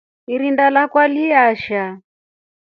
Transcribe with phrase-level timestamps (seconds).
[0.33, 1.83] Irinda lakwa liyasha.